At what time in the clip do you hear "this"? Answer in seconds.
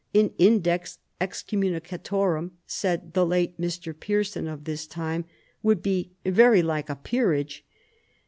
4.63-4.87